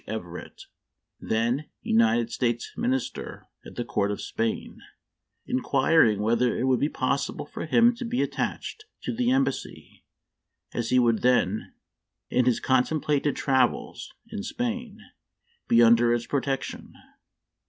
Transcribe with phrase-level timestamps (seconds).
[0.07, 0.63] Everett,
[1.19, 4.81] then United States Min ister at the Court of Spain,
[5.45, 10.03] inquiring whether it would be possible for him to be attached to the embassy,
[10.73, 11.75] as he would then,
[12.31, 15.01] in his contem plated travels in Spain,
[15.67, 16.95] be under its protection.